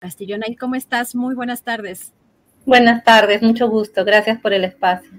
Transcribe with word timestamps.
Castillo 0.00 0.38
Nay, 0.38 0.56
¿cómo 0.56 0.74
estás? 0.76 1.14
Muy 1.14 1.34
buenas 1.34 1.62
tardes. 1.62 2.12
Buenas 2.64 3.04
tardes, 3.04 3.42
mucho 3.42 3.68
gusto. 3.68 4.04
Gracias 4.04 4.40
por 4.40 4.52
el 4.54 4.64
espacio. 4.64 5.10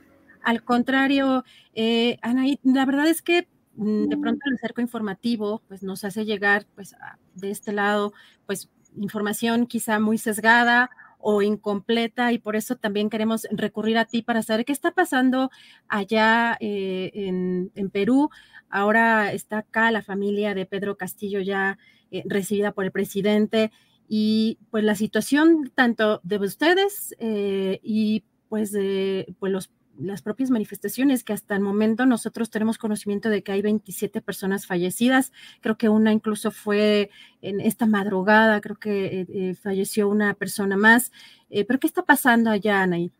Al 0.43 0.63
contrario, 0.63 1.43
eh, 1.75 2.17
Anaí, 2.23 2.59
la 2.63 2.85
verdad 2.85 3.07
es 3.07 3.21
que 3.21 3.47
mm, 3.75 4.07
de 4.07 4.17
pronto 4.17 4.41
el 4.49 4.57
cerco 4.57 4.81
informativo 4.81 5.61
pues 5.67 5.83
nos 5.83 6.03
hace 6.03 6.25
llegar 6.25 6.65
pues 6.75 6.93
a- 6.95 7.19
de 7.35 7.51
este 7.51 7.71
lado 7.73 8.13
pues 8.47 8.69
información 8.97 9.67
quizá 9.67 9.99
muy 9.99 10.17
sesgada 10.17 10.89
o 11.19 11.43
incompleta 11.43 12.31
y 12.31 12.39
por 12.39 12.55
eso 12.55 12.75
también 12.75 13.11
queremos 13.11 13.47
recurrir 13.51 13.99
a 13.99 14.05
ti 14.05 14.23
para 14.23 14.41
saber 14.41 14.65
qué 14.65 14.73
está 14.73 14.89
pasando 14.91 15.51
allá 15.87 16.57
eh, 16.59 17.11
en, 17.13 17.71
en 17.75 17.89
Perú. 17.91 18.31
Ahora 18.71 19.31
está 19.31 19.59
acá 19.59 19.91
la 19.91 20.01
familia 20.01 20.55
de 20.55 20.65
Pedro 20.65 20.97
Castillo 20.97 21.39
ya 21.39 21.77
eh, 22.09 22.23
recibida 22.25 22.71
por 22.71 22.85
el 22.85 22.91
presidente 22.91 23.71
y 24.13 24.57
pues 24.71 24.83
la 24.83 24.95
situación 24.95 25.71
tanto 25.73 26.19
de 26.23 26.37
ustedes 26.37 27.15
eh, 27.19 27.79
y 27.81 28.25
pues 28.49 28.73
de 28.73 29.33
pues 29.39 29.53
los 29.53 29.71
las 29.97 30.21
propias 30.21 30.49
manifestaciones 30.49 31.23
que 31.23 31.33
hasta 31.33 31.55
el 31.55 31.61
momento 31.61 32.05
nosotros 32.05 32.49
tenemos 32.49 32.77
conocimiento 32.77 33.29
de 33.29 33.43
que 33.43 33.51
hay 33.51 33.61
27 33.61 34.21
personas 34.21 34.65
fallecidas. 34.65 35.31
Creo 35.61 35.77
que 35.77 35.89
una 35.89 36.11
incluso 36.11 36.51
fue 36.51 37.09
en 37.41 37.61
esta 37.61 37.85
madrugada, 37.85 38.59
creo 38.61 38.77
que 38.77 39.05
eh, 39.05 39.27
eh, 39.29 39.55
falleció 39.55 40.09
una 40.09 40.33
persona 40.33 40.75
más. 40.75 41.11
Eh, 41.49 41.65
¿Pero 41.65 41.79
qué 41.79 41.87
está 41.87 42.03
pasando 42.03 42.49
allá, 42.49 42.81
Anaí? 42.81 43.11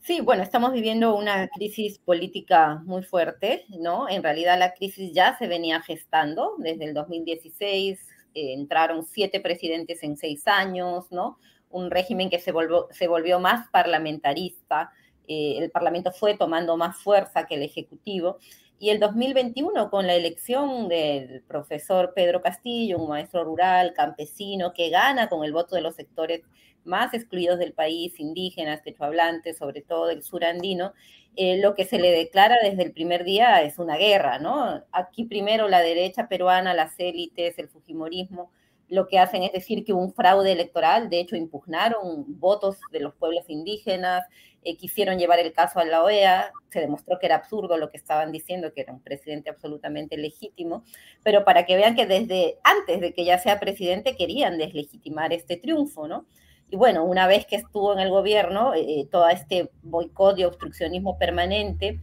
Sí, 0.00 0.20
bueno, 0.22 0.42
estamos 0.42 0.72
viviendo 0.72 1.14
una 1.14 1.48
crisis 1.48 1.98
política 1.98 2.80
muy 2.86 3.02
fuerte, 3.02 3.66
¿no? 3.68 4.08
En 4.08 4.22
realidad 4.22 4.58
la 4.58 4.72
crisis 4.72 5.12
ya 5.12 5.36
se 5.36 5.46
venía 5.46 5.82
gestando 5.82 6.54
desde 6.58 6.86
el 6.86 6.94
2016, 6.94 8.00
eh, 8.34 8.52
entraron 8.54 9.04
siete 9.04 9.40
presidentes 9.40 10.02
en 10.02 10.16
seis 10.16 10.46
años, 10.46 11.10
¿no? 11.10 11.38
Un 11.70 11.90
régimen 11.90 12.30
que 12.30 12.40
se 12.40 12.52
volvió, 12.52 12.88
se 12.90 13.08
volvió 13.08 13.38
más 13.38 13.68
parlamentarista, 13.70 14.92
eh, 15.28 15.58
el 15.58 15.70
Parlamento 15.70 16.10
fue 16.10 16.36
tomando 16.36 16.76
más 16.76 16.96
fuerza 16.96 17.46
que 17.46 17.54
el 17.54 17.62
Ejecutivo. 17.62 18.38
Y 18.82 18.88
el 18.88 18.98
2021, 18.98 19.90
con 19.90 20.06
la 20.06 20.14
elección 20.14 20.88
del 20.88 21.42
profesor 21.42 22.14
Pedro 22.14 22.40
Castillo, 22.40 22.96
un 22.96 23.10
maestro 23.10 23.44
rural, 23.44 23.92
campesino, 23.92 24.72
que 24.72 24.88
gana 24.88 25.28
con 25.28 25.44
el 25.44 25.52
voto 25.52 25.76
de 25.76 25.82
los 25.82 25.96
sectores 25.96 26.40
más 26.84 27.12
excluidos 27.12 27.58
del 27.58 27.74
país, 27.74 28.18
indígenas, 28.18 28.80
quechohablantes, 28.80 29.58
sobre 29.58 29.82
todo 29.82 30.06
del 30.06 30.22
sur 30.22 30.46
andino, 30.46 30.94
eh, 31.36 31.58
lo 31.60 31.74
que 31.74 31.84
se 31.84 31.98
le 31.98 32.10
declara 32.10 32.56
desde 32.62 32.82
el 32.82 32.92
primer 32.92 33.24
día 33.24 33.60
es 33.62 33.78
una 33.78 33.98
guerra, 33.98 34.38
¿no? 34.38 34.82
Aquí 34.92 35.24
primero 35.24 35.68
la 35.68 35.80
derecha 35.80 36.26
peruana, 36.26 36.72
las 36.72 36.98
élites, 36.98 37.58
el 37.58 37.68
fujimorismo, 37.68 38.50
lo 38.90 39.06
que 39.06 39.18
hacen 39.18 39.44
es 39.44 39.52
decir 39.52 39.84
que 39.84 39.92
hubo 39.92 40.02
un 40.02 40.12
fraude 40.12 40.50
electoral, 40.52 41.08
de 41.08 41.20
hecho 41.20 41.36
impugnaron 41.36 42.24
votos 42.40 42.78
de 42.90 43.00
los 43.00 43.14
pueblos 43.14 43.44
indígenas, 43.48 44.26
eh, 44.62 44.76
quisieron 44.76 45.18
llevar 45.18 45.38
el 45.38 45.52
caso 45.52 45.78
a 45.78 45.84
la 45.84 46.02
OEA, 46.02 46.52
se 46.70 46.80
demostró 46.80 47.18
que 47.18 47.26
era 47.26 47.36
absurdo 47.36 47.78
lo 47.78 47.90
que 47.90 47.96
estaban 47.96 48.32
diciendo, 48.32 48.72
que 48.74 48.82
era 48.82 48.92
un 48.92 49.00
presidente 49.00 49.48
absolutamente 49.48 50.18
legítimo, 50.18 50.84
pero 51.22 51.44
para 51.44 51.64
que 51.64 51.76
vean 51.76 51.94
que 51.94 52.04
desde 52.04 52.58
antes 52.64 53.00
de 53.00 53.14
que 53.14 53.24
ya 53.24 53.38
sea 53.38 53.60
presidente 53.60 54.16
querían 54.16 54.58
deslegitimar 54.58 55.32
este 55.32 55.56
triunfo, 55.56 56.08
¿no? 56.08 56.26
Y 56.68 56.76
bueno, 56.76 57.04
una 57.04 57.26
vez 57.28 57.46
que 57.46 57.56
estuvo 57.56 57.92
en 57.92 58.00
el 58.00 58.10
gobierno, 58.10 58.74
eh, 58.74 59.06
todo 59.10 59.28
este 59.28 59.70
boicot 59.82 60.38
y 60.38 60.44
obstruccionismo 60.44 61.16
permanente 61.16 62.00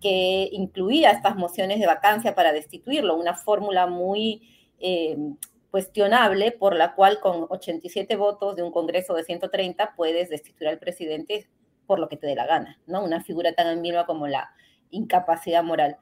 que 0.00 0.48
incluía 0.52 1.12
estas 1.12 1.36
mociones 1.36 1.80
de 1.80 1.86
vacancia 1.86 2.34
para 2.34 2.52
destituirlo, 2.52 3.16
una 3.16 3.34
fórmula 3.34 3.86
muy 3.86 4.42
eh, 4.78 5.16
cuestionable 5.74 6.52
por 6.52 6.76
la 6.76 6.94
cual 6.94 7.18
con 7.18 7.48
87 7.48 8.14
votos 8.14 8.54
de 8.54 8.62
un 8.62 8.70
Congreso 8.70 9.12
de 9.14 9.24
130 9.24 9.94
puedes 9.96 10.30
destituir 10.30 10.68
al 10.68 10.78
presidente 10.78 11.48
por 11.88 11.98
lo 11.98 12.08
que 12.08 12.16
te 12.16 12.28
dé 12.28 12.36
la 12.36 12.46
gana, 12.46 12.78
¿no? 12.86 13.02
Una 13.02 13.24
figura 13.24 13.54
tan 13.54 13.66
ambigua 13.66 14.06
como 14.06 14.28
la 14.28 14.50
incapacidad 14.90 15.64
moral. 15.64 15.96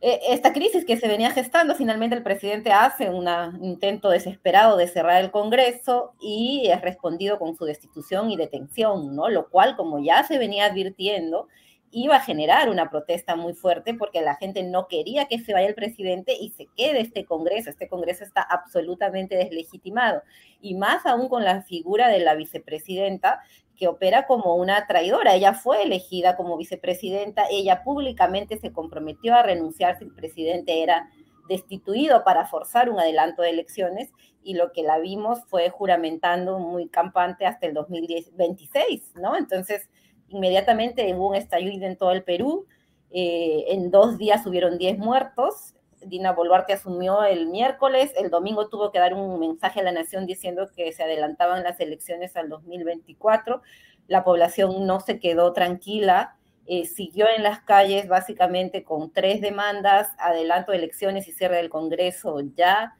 Eh, 0.00 0.20
esta 0.30 0.54
crisis 0.54 0.86
que 0.86 0.96
se 0.96 1.06
venía 1.06 1.30
gestando, 1.32 1.74
finalmente 1.74 2.16
el 2.16 2.22
presidente 2.22 2.72
hace 2.72 3.10
un 3.10 3.28
intento 3.62 4.08
desesperado 4.08 4.78
de 4.78 4.88
cerrar 4.88 5.22
el 5.22 5.30
Congreso 5.30 6.14
y 6.18 6.70
es 6.72 6.80
respondido 6.80 7.38
con 7.38 7.54
su 7.56 7.66
destitución 7.66 8.30
y 8.30 8.38
detención, 8.38 9.14
¿no? 9.14 9.28
Lo 9.28 9.50
cual, 9.50 9.76
como 9.76 10.02
ya 10.02 10.24
se 10.24 10.38
venía 10.38 10.64
advirtiendo, 10.64 11.48
iba 11.94 12.16
a 12.16 12.20
generar 12.20 12.68
una 12.68 12.90
protesta 12.90 13.36
muy 13.36 13.54
fuerte 13.54 13.94
porque 13.94 14.20
la 14.20 14.34
gente 14.34 14.64
no 14.64 14.88
quería 14.88 15.26
que 15.26 15.38
se 15.38 15.52
vaya 15.52 15.68
el 15.68 15.74
presidente 15.74 16.34
y 16.38 16.50
se 16.50 16.66
quede 16.76 17.00
este 17.00 17.24
Congreso. 17.24 17.70
Este 17.70 17.88
Congreso 17.88 18.24
está 18.24 18.42
absolutamente 18.42 19.36
deslegitimado. 19.36 20.22
Y 20.60 20.74
más 20.74 21.06
aún 21.06 21.28
con 21.28 21.44
la 21.44 21.62
figura 21.62 22.08
de 22.08 22.18
la 22.18 22.34
vicepresidenta 22.34 23.40
que 23.76 23.88
opera 23.88 24.26
como 24.26 24.56
una 24.56 24.86
traidora. 24.86 25.34
Ella 25.34 25.54
fue 25.54 25.82
elegida 25.82 26.36
como 26.36 26.56
vicepresidenta, 26.56 27.44
ella 27.50 27.82
públicamente 27.82 28.58
se 28.58 28.72
comprometió 28.72 29.34
a 29.34 29.42
renunciar 29.42 29.98
si 29.98 30.04
el 30.04 30.12
presidente 30.12 30.82
era 30.82 31.08
destituido 31.48 32.24
para 32.24 32.46
forzar 32.46 32.88
un 32.88 32.98
adelanto 32.98 33.42
de 33.42 33.50
elecciones 33.50 34.10
y 34.42 34.54
lo 34.54 34.72
que 34.72 34.82
la 34.82 34.98
vimos 34.98 35.40
fue 35.46 35.70
juramentando 35.70 36.58
muy 36.58 36.88
campante 36.88 37.46
hasta 37.46 37.66
el 37.66 37.74
2026, 37.74 39.12
¿no? 39.16 39.36
Entonces, 39.36 39.88
inmediatamente 40.34 41.14
hubo 41.14 41.30
un 41.30 41.36
estallido 41.36 41.86
en 41.86 41.96
todo 41.96 42.12
el 42.12 42.22
Perú, 42.22 42.66
eh, 43.10 43.64
en 43.68 43.90
dos 43.90 44.18
días 44.18 44.46
hubieron 44.46 44.76
10 44.76 44.98
muertos, 44.98 45.74
Dina 46.00 46.32
Boluarte 46.32 46.72
asumió 46.74 47.24
el 47.24 47.46
miércoles, 47.46 48.12
el 48.16 48.30
domingo 48.30 48.68
tuvo 48.68 48.92
que 48.92 48.98
dar 48.98 49.14
un 49.14 49.38
mensaje 49.40 49.80
a 49.80 49.84
la 49.84 49.92
nación 49.92 50.26
diciendo 50.26 50.68
que 50.74 50.92
se 50.92 51.02
adelantaban 51.02 51.62
las 51.62 51.80
elecciones 51.80 52.36
al 52.36 52.48
2024, 52.48 53.62
la 54.08 54.24
población 54.24 54.86
no 54.86 55.00
se 55.00 55.18
quedó 55.18 55.52
tranquila, 55.52 56.36
eh, 56.66 56.86
siguió 56.86 57.26
en 57.34 57.42
las 57.42 57.60
calles 57.60 58.08
básicamente 58.08 58.84
con 58.84 59.12
tres 59.12 59.40
demandas, 59.40 60.08
adelanto 60.18 60.72
de 60.72 60.78
elecciones 60.78 61.28
y 61.28 61.32
cierre 61.32 61.56
del 61.56 61.70
Congreso 61.70 62.40
ya, 62.54 62.96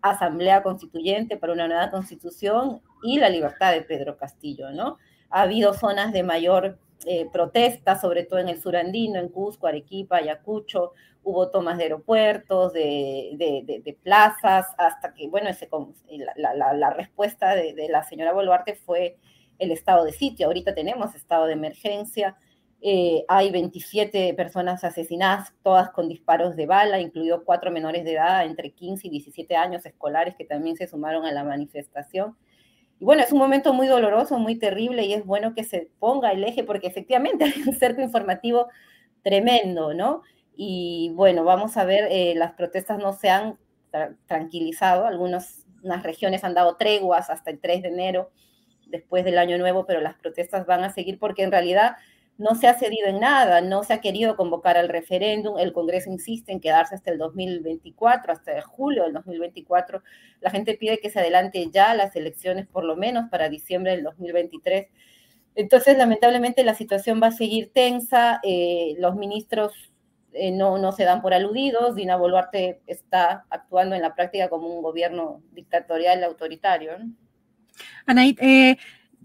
asamblea 0.00 0.62
constituyente 0.62 1.36
para 1.36 1.52
una 1.52 1.68
nueva 1.68 1.90
constitución 1.90 2.82
y 3.02 3.18
la 3.18 3.28
libertad 3.28 3.72
de 3.72 3.82
Pedro 3.82 4.16
Castillo, 4.16 4.70
¿no? 4.72 4.98
Ha 5.32 5.42
habido 5.42 5.74
zonas 5.74 6.12
de 6.12 6.22
mayor 6.22 6.78
eh, 7.06 7.26
protesta, 7.32 7.98
sobre 7.98 8.24
todo 8.24 8.38
en 8.38 8.48
el 8.48 8.60
sur 8.60 8.76
andino, 8.76 9.18
en 9.18 9.28
Cusco, 9.28 9.66
Arequipa, 9.66 10.18
Ayacucho, 10.18 10.92
hubo 11.24 11.50
tomas 11.50 11.78
de 11.78 11.84
aeropuertos, 11.84 12.72
de, 12.72 13.96
plazas, 14.02 14.66
hasta 14.78 15.12
que, 15.14 15.28
bueno, 15.28 15.50
la, 16.36 16.74
la, 16.74 16.90
respuesta 16.90 17.54
de, 17.54 17.88
la 17.88 18.04
señora 18.04 18.32
Boluarte 18.32 18.76
fue 18.76 19.16
el 19.58 19.72
estado 19.72 20.04
de 20.04 20.12
sitio. 20.12 20.46
Ahorita 20.46 20.74
tenemos 20.74 21.14
estado 21.14 21.46
de 21.46 21.54
emergencia, 21.54 22.36
eh, 22.84 23.24
hay 23.28 23.52
27 23.52 24.34
personas 24.34 24.82
asesinadas, 24.82 25.54
todas 25.62 25.90
con 25.90 26.08
disparos 26.08 26.56
de 26.56 26.66
bala, 26.66 27.00
incluidos 27.00 27.42
cuatro 27.44 27.70
menores 27.70 28.04
de 28.04 28.14
edad 28.14 28.44
entre 28.44 28.72
15 28.72 29.06
y 29.06 29.10
17 29.10 29.54
años 29.54 29.86
escolares 29.86 30.34
que 30.36 30.44
también 30.44 30.76
se 30.76 30.88
sumaron 30.88 31.24
a 31.24 31.30
la 31.30 31.44
manifestación. 31.44 32.36
Y 33.02 33.04
bueno, 33.04 33.24
es 33.24 33.32
un 33.32 33.40
momento 33.40 33.72
muy 33.72 33.88
doloroso, 33.88 34.38
muy 34.38 34.54
terrible 34.54 35.04
y 35.04 35.12
es 35.12 35.26
bueno 35.26 35.54
que 35.54 35.64
se 35.64 35.90
ponga 35.98 36.30
el 36.30 36.44
eje 36.44 36.62
porque 36.62 36.86
efectivamente 36.86 37.44
hay 37.46 37.60
un 37.66 37.74
cerco 37.74 38.00
informativo 38.00 38.68
tremendo, 39.24 39.92
¿no? 39.92 40.22
Y 40.54 41.10
bueno, 41.16 41.42
vamos 41.42 41.76
a 41.76 41.84
ver, 41.84 42.06
eh, 42.12 42.34
las 42.36 42.52
protestas 42.52 43.00
no 43.00 43.12
se 43.12 43.28
han 43.28 43.58
tranquilizado, 44.28 45.04
algunas 45.04 45.64
regiones 46.04 46.44
han 46.44 46.54
dado 46.54 46.76
treguas 46.76 47.28
hasta 47.28 47.50
el 47.50 47.58
3 47.58 47.82
de 47.82 47.88
enero, 47.88 48.30
después 48.86 49.24
del 49.24 49.38
año 49.38 49.58
nuevo, 49.58 49.84
pero 49.84 50.00
las 50.00 50.14
protestas 50.14 50.64
van 50.64 50.84
a 50.84 50.92
seguir 50.92 51.18
porque 51.18 51.42
en 51.42 51.50
realidad 51.50 51.96
no 52.38 52.54
se 52.54 52.66
ha 52.66 52.74
cedido 52.74 53.06
en 53.08 53.20
nada, 53.20 53.60
no 53.60 53.82
se 53.82 53.92
ha 53.92 54.00
querido 54.00 54.36
convocar 54.36 54.76
al 54.76 54.88
referéndum, 54.88 55.58
el 55.58 55.72
Congreso 55.72 56.10
insiste 56.10 56.52
en 56.52 56.60
quedarse 56.60 56.94
hasta 56.94 57.10
el 57.10 57.18
2024, 57.18 58.32
hasta 58.32 58.60
julio 58.62 59.04
del 59.04 59.12
2024, 59.12 60.02
la 60.40 60.50
gente 60.50 60.74
pide 60.74 60.98
que 60.98 61.10
se 61.10 61.20
adelante 61.20 61.68
ya 61.72 61.94
las 61.94 62.16
elecciones 62.16 62.66
por 62.66 62.84
lo 62.84 62.96
menos 62.96 63.28
para 63.30 63.48
diciembre 63.48 63.92
del 63.92 64.02
2023. 64.04 64.88
Entonces, 65.54 65.98
lamentablemente, 65.98 66.64
la 66.64 66.74
situación 66.74 67.20
va 67.22 67.28
a 67.28 67.32
seguir 67.32 67.70
tensa, 67.72 68.40
eh, 68.42 68.94
los 68.98 69.14
ministros 69.16 69.92
eh, 70.32 70.50
no, 70.50 70.78
no 70.78 70.92
se 70.92 71.04
dan 71.04 71.20
por 71.20 71.34
aludidos, 71.34 71.94
Dina 71.94 72.16
Boluarte 72.16 72.80
está 72.86 73.44
actuando 73.50 73.94
en 73.94 74.00
la 74.02 74.14
práctica 74.14 74.48
como 74.48 74.68
un 74.68 74.82
gobierno 74.82 75.42
dictatorial 75.52 76.24
autoritario. 76.24 76.92
Anaí, 78.06 78.34
eh, 78.40 78.76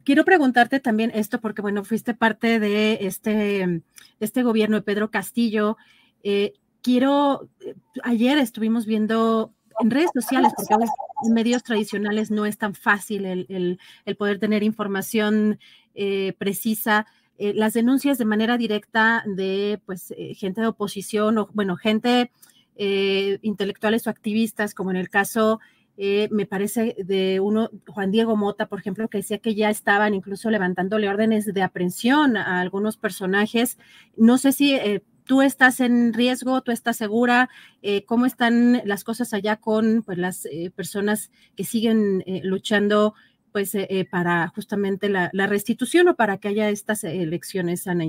quiero 0.07 0.23
preguntarte 0.23 0.79
también 0.79 1.11
esto, 1.13 1.41
porque 1.41 1.61
bueno, 1.61 1.83
fuiste 1.83 2.13
parte 2.13 2.61
de 2.61 2.99
este, 3.01 3.81
este 4.21 4.41
gobierno 4.41 4.77
de 4.77 4.81
Pedro 4.81 5.11
Castillo. 5.11 5.75
Eh, 6.23 6.53
quiero, 6.81 7.49
eh, 7.59 7.75
ayer 8.03 8.37
estuvimos 8.37 8.85
viendo 8.85 9.53
en 9.81 9.91
redes 9.91 10.11
sociales, 10.13 10.53
porque 10.55 10.85
en 11.27 11.33
medios 11.33 11.61
tradicionales 11.61 12.31
no 12.31 12.45
es 12.45 12.57
tan 12.57 12.73
fácil 12.73 13.25
el, 13.25 13.79
poder 14.17 14.39
tener 14.39 14.63
información 14.63 15.59
eh, 15.93 16.33
precisa. 16.37 17.05
las 17.37 17.73
denuncias 17.73 18.17
de 18.17 18.23
manera 18.23 18.57
directa 18.57 19.25
de 19.25 19.81
pues 19.85 20.13
gente 20.35 20.61
de 20.61 20.67
oposición 20.67 21.37
o 21.37 21.49
bueno, 21.53 21.75
gente 21.75 22.31
intelectuales 22.77 24.07
o 24.07 24.09
activistas, 24.09 24.73
como 24.73 24.91
en 24.91 24.97
el 24.97 25.09
caso 25.09 25.59
eh, 25.99 26.29
me 26.31 26.45
parece 26.45 26.95
de 27.03 27.39
uno, 27.39 27.71
Juan 27.87 28.11
Diego 28.11 28.35
Mota, 28.35 28.67
por 28.67 28.79
ejemplo, 28.79 29.09
que 29.09 29.17
decía 29.17 29.39
que 29.39 29.55
ya 29.55 29.71
estaban 29.71 30.13
incluso 30.13 30.51
levantándole 30.51 31.09
órdenes 31.09 31.51
de 31.51 31.61
aprehensión 31.63 32.37
a 32.37 32.61
algunos 32.61 32.97
personajes. 32.97 33.79
No 34.15 34.37
sé 34.37 34.51
si 34.51 34.75
eh, 34.75 35.03
tú 35.25 35.41
estás 35.41 35.79
en 35.79 36.13
riesgo, 36.13 36.61
tú 36.61 36.71
estás 36.71 36.97
segura, 36.97 37.49
eh, 37.81 38.05
cómo 38.05 38.27
están 38.27 38.81
las 38.85 39.03
cosas 39.03 39.33
allá 39.33 39.55
con 39.57 40.03
pues, 40.03 40.19
las 40.19 40.47
personas 40.75 41.31
que 41.55 41.63
siguen 41.63 42.23
luchando 42.43 43.15
pues 43.51 43.75
para 44.11 44.49
justamente 44.49 45.09
la, 45.09 45.31
la, 45.33 45.47
restitución 45.47 46.09
o 46.09 46.15
para 46.15 46.37
que 46.37 46.49
haya 46.49 46.69
estas 46.69 47.03
elecciones, 47.03 47.87
Ana. 47.87 48.05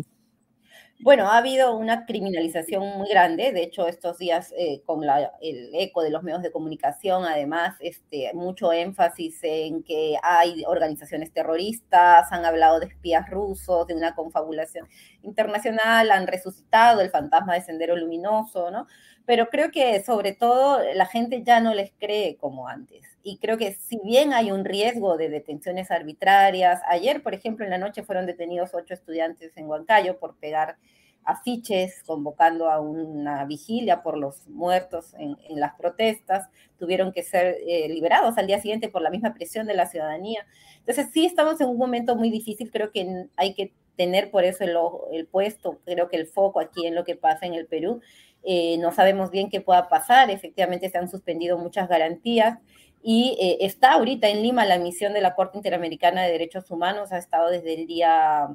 Bueno, 1.01 1.29
ha 1.31 1.39
habido 1.39 1.77
una 1.77 2.07
criminalización 2.07 2.99
muy 2.99 3.09
grande, 3.09 3.53
de 3.53 3.63
hecho 3.63 3.87
estos 3.87 4.19
días 4.19 4.53
eh, 4.59 4.83
con 4.85 5.05
el 5.41 5.71
eco 5.75 6.03
de 6.03 6.11
los 6.11 6.25
medios 6.25 6.43
de 6.43 6.51
comunicación, 6.51 7.25
además, 7.25 7.77
este, 7.79 8.33
mucho 8.35 8.73
énfasis 8.73 9.39
en 9.45 9.85
que 9.85 10.17
hay 10.25 10.65
organizaciones 10.67 11.33
terroristas, 11.33 12.33
han 12.33 12.45
hablado 12.45 12.81
de 12.81 12.87
espías 12.87 13.31
rusos, 13.31 13.87
de 13.87 13.95
una 13.95 14.17
confabulación 14.17 14.89
internacional, 15.23 16.11
han 16.11 16.27
resucitado 16.27 17.01
el 17.01 17.11
fantasma 17.11 17.55
de 17.55 17.63
Sendero 17.63 17.95
Luminoso, 17.97 18.73
¿no? 18.73 18.89
Pero 19.29 19.51
creo 19.51 19.71
que 19.71 20.03
sobre 20.03 20.33
todo 20.33 20.81
la 20.95 21.05
gente 21.05 21.43
ya 21.43 21.61
no 21.61 21.75
les 21.75 21.93
cree 21.99 22.39
como 22.39 22.67
antes. 22.67 23.05
Y 23.23 23.37
creo 23.37 23.59
que 23.59 23.75
si 23.75 24.01
bien 24.03 24.33
hay 24.33 24.51
un 24.51 24.65
riesgo 24.65 25.19
de 25.19 25.29
detenciones 25.29 25.91
arbitrarias, 25.91 26.81
ayer, 26.89 27.23
por 27.23 27.35
ejemplo, 27.35 27.67
en 27.67 27.71
la 27.71 27.77
noche 27.77 28.03
fueron 28.03 28.25
detenidos 28.25 28.71
ocho 28.73 28.95
estudiantes 28.95 29.55
en 29.59 29.67
Huancayo 29.67 30.19
por 30.19 30.37
pegar 30.37 30.79
afiches 31.25 32.03
convocando 32.07 32.71
a 32.71 32.81
una 32.81 33.45
vigilia 33.45 34.03
por 34.03 34.17
los 34.17 34.49
muertos 34.49 35.13
en, 35.19 35.37
las 35.61 35.75
protestas, 35.75 36.49
tuvieron 36.79 37.13
que 37.13 37.23
ser 37.23 37.59
eh, 37.67 37.87
liberados 37.91 38.39
al 38.39 38.47
día 38.47 38.63
siguiente 38.63 38.89
por 38.89 39.03
la 39.03 39.11
misma 39.11 39.35
presión 39.35 39.67
de 39.67 39.75
la 39.75 39.85
ciudadanía. 39.85 40.47
Entonces 40.79 41.09
sí 41.13 41.27
estamos 41.27 41.61
en 41.61 41.69
un 41.69 41.77
momento 41.77 42.17
muy 42.17 42.31
difícil, 42.31 42.71
creo 42.71 42.93
que 42.93 43.27
hay 43.37 43.53
que 43.53 43.75
tener 43.99 44.31
por 44.31 44.45
eso 44.45 44.65
el, 44.65 44.75
el 45.13 45.27
puesto, 45.27 45.81
creo 45.85 46.09
que 46.09 46.17
el 46.17 46.29
foco 46.29 46.61
aquí 46.61 46.87
en 46.87 46.95
lo 46.95 47.05
que 47.05 47.17
pasa 47.17 47.45
en 47.45 47.55
el 47.55 47.67
Perú. 47.67 48.01
Eh, 48.45 48.79
no 48.79 48.93
sabemos 48.93 49.31
bien 49.31 49.51
qué 49.51 49.61
pueda 49.61 49.89
pasar, 49.89 50.31
efectivamente 50.31 50.89
se 50.89 50.99
han 50.99 51.11
suspendido 51.11 51.59
muchas 51.59 51.89
garantías 51.89 52.59
y 53.03 53.37
eh, 53.41 53.59
está 53.61 53.93
ahorita 53.93 54.29
en 54.29 54.43
Lima 54.43 54.65
la 54.65 54.79
misión 54.79 55.13
de 55.13 55.21
la 55.21 55.35
Corte 55.35 55.59
Interamericana 55.59 56.23
de 56.23 56.33
Derechos 56.33 56.71
Humanos, 56.71 57.13
ha 57.13 57.19
estado 57.19 57.51
desde 57.51 57.75
el 57.75 57.87
día 57.87 58.49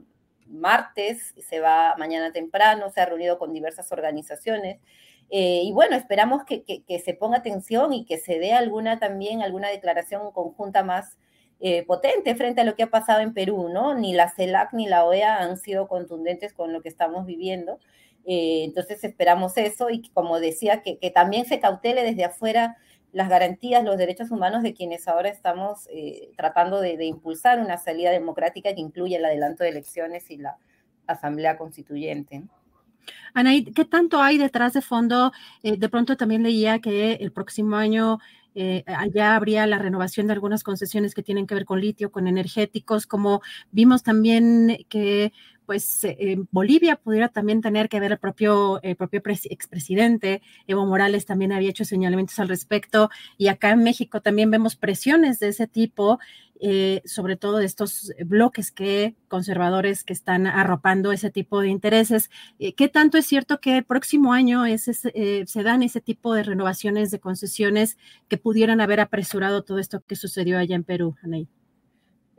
martes, 0.48 1.34
se 1.38 1.60
va 1.60 1.96
mañana 1.98 2.32
temprano, 2.32 2.90
se 2.90 3.02
ha 3.02 3.06
reunido 3.06 3.38
con 3.40 3.54
diversas 3.54 3.92
organizaciones. 3.92 4.80
Eh, 5.30 5.62
y 5.64 5.72
bueno, 5.72 5.96
esperamos 5.96 6.44
que, 6.44 6.64
se 7.04 7.14
ponga 7.14 7.38
atención 7.38 7.94
y 7.94 8.06
que 8.06 8.18
se 8.18 8.40
dé 8.40 8.54
alguna 8.54 9.00
también, 9.00 9.42
alguna 9.42 9.70
declaración 9.70 10.32
conjunta 10.32 10.84
más 10.84 11.18
potente 11.88 12.36
frente 12.36 12.60
a 12.60 12.64
lo 12.66 12.76
que 12.76 12.84
ha 12.84 12.90
pasado 12.90 13.22
en 13.22 13.34
Perú, 13.34 13.70
¿no? 13.70 13.94
Ni 13.94 14.14
la 14.14 14.30
CELAC 14.30 14.74
ni 14.74 14.86
la 14.86 15.06
OEA 15.06 15.38
han 15.38 15.58
sido 15.58 15.88
contundentes 15.88 16.52
con 16.52 16.74
lo 16.74 16.82
que 16.82 16.90
estamos 16.90 17.26
viviendo. 17.26 17.80
Eh, 18.26 18.64
entonces 18.64 19.04
esperamos 19.04 19.58
eso 19.58 19.90
y 19.90 20.10
como 20.10 20.40
decía, 20.40 20.82
que, 20.82 20.98
que 20.98 21.12
también 21.12 21.46
se 21.46 21.60
cautele 21.60 22.04
desde 22.04 22.26
afuera 22.26 22.78
las 23.14 23.30
garantías, 23.30 23.84
los 23.84 23.98
derechos 23.98 24.32
humanos 24.32 24.64
de 24.64 24.74
quienes 24.74 25.08
ahora 25.08 25.30
estamos 25.30 25.88
eh, 25.92 26.32
tratando 26.36 26.82
de, 26.82 27.06
impulsar 27.06 27.60
una 27.60 27.78
salida 27.78 28.10
democrática 28.10 28.74
que 28.74 28.82
incluya 28.82 29.20
el 29.20 29.26
adelanto 29.26 29.64
de 29.64 29.70
elecciones 29.70 30.30
y 30.32 30.38
la 30.38 30.58
asamblea 31.06 31.58
constituyente. 31.58 32.44
Anaí, 33.34 33.66
¿qué 33.66 33.86
tanto 33.86 34.20
hay 34.20 34.38
detrás 34.38 34.74
de 34.74 34.82
fondo? 34.82 35.32
Eh, 35.62 35.78
de 35.78 35.90
pronto 35.90 36.18
también 36.18 36.42
leía 36.42 36.80
que 36.80 37.14
el 37.14 37.32
próximo 37.32 37.76
año 37.76 38.18
eh, 38.56 38.84
allá 38.88 39.36
habría 39.36 39.68
la 39.68 39.78
renovación 39.78 40.28
de 40.28 40.34
algunas 40.34 40.64
concesiones 40.64 41.14
que 41.14 41.24
tienen 41.24 41.46
que 41.46 41.56
ver 41.56 41.66
con 41.66 41.82
litio, 41.82 42.12
con 42.12 42.28
energéticos, 42.28 43.06
como 43.06 43.42
vimos 43.72 44.04
también 44.04 44.86
que 44.90 45.34
pues 45.66 46.04
eh, 46.04 46.38
Bolivia 46.52 46.96
pudiera 46.96 47.30
también 47.30 47.62
tener 47.62 47.90
que 47.90 48.00
ver 48.00 48.14
el 48.14 48.18
propio, 48.18 48.82
el 48.82 48.96
propio 48.96 49.22
expresidente 49.26 50.42
Evo 50.68 50.86
Morales 50.86 51.26
también 51.26 51.52
había 51.52 51.70
hecho 51.70 51.86
señalamientos 51.86 52.40
al 52.40 52.50
respecto 52.50 53.10
y 53.38 53.48
acá 53.48 53.72
en 53.72 53.84
México 53.84 54.22
también 54.22 54.52
vemos 54.52 54.76
presiones 54.76 55.40
de 55.40 55.50
ese 55.50 55.68
tipo, 55.68 56.20
eh, 56.60 57.02
sobre 57.06 57.36
todo 57.36 57.58
de 57.58 57.66
estos 57.66 58.14
bloques 58.26 58.72
que 58.72 59.16
conservadores 59.28 60.04
que 60.04 60.14
están 60.14 60.48
arropando 60.48 61.12
ese 61.12 61.30
tipo 61.30 61.62
de 61.62 61.70
intereses. 61.70 62.30
Eh, 62.60 62.74
¿Qué 62.74 62.88
tanto 62.88 63.18
es 63.18 63.26
cierto 63.26 63.60
que 63.60 63.78
el 63.78 63.84
próximo 63.84 64.34
año 64.34 64.64
se 64.78 65.64
dan 65.64 65.84
ese 65.84 66.02
tipo 66.02 66.34
de 66.34 66.44
renovaciones 66.44 67.12
de 67.12 67.20
concesiones 67.20 67.98
que 68.28 68.38
pudieran 68.38 68.82
haber 68.82 69.00
apresurado 69.00 69.64
todo 69.64 69.80
esto 69.80 70.02
que 70.08 70.16
sucedió 70.16 70.58
allá 70.58 70.76
en 70.76 70.84
Perú, 70.84 71.16
Anaí? 71.24 71.48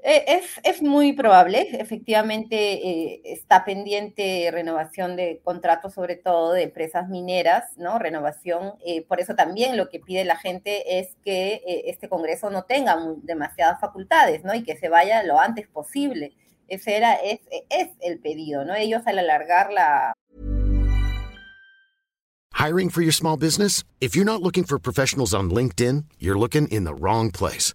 Eh, 0.07 0.43
es, 0.65 0.83
muy 0.83 1.15
probable, 1.15 1.67
efectivamente 1.81 2.57
eh, 2.57 3.23
está 3.25 3.65
pendiente 3.65 4.51
renovación 4.53 5.17
de 5.17 5.41
contratos, 5.43 5.95
sobre 5.95 6.17
todo 6.17 6.53
de 6.53 6.65
empresas 6.65 7.09
mineras, 7.09 7.65
¿no? 7.79 7.99
Renovación, 7.99 8.75
eh, 8.85 9.01
por 9.09 9.19
eso 9.19 9.35
también 9.35 9.79
lo 9.79 9.89
que 9.89 10.01
pide 10.01 10.27
la 10.27 10.37
gente 10.37 10.99
es 10.99 11.17
que 11.25 11.63
este 11.87 12.11
Congreso 12.11 12.51
no 12.51 12.65
tenga 12.65 12.99
demasiadas 13.23 13.81
facultades, 13.81 14.45
¿no? 14.45 14.55
Y 14.55 14.63
que 14.63 14.77
se 14.77 14.91
vaya 14.91 15.23
lo 15.23 15.41
antes 15.41 15.69
posible. 15.69 16.35
Ese 16.69 16.99
era, 16.99 17.15
es, 17.15 17.41
es 17.71 17.89
el 18.03 18.19
pedido, 18.21 18.67
¿no? 18.67 18.75
Ellos 18.75 19.01
al 19.07 19.19
alargar 19.19 19.73
la... 19.73 20.13
Hiring 22.53 22.91
for 22.91 23.03
your 23.03 23.15
small 23.15 23.39
business? 23.39 23.85
If 24.03 24.15
you're 24.15 24.31
not 24.31 24.43
looking 24.43 24.65
for 24.65 24.79
professionals 24.79 25.33
on 25.33 25.49
LinkedIn, 25.49 26.05
you're 26.19 26.39
looking 26.39 26.69
in 26.69 26.85
the 26.85 26.95
wrong 26.95 27.31
place. 27.31 27.75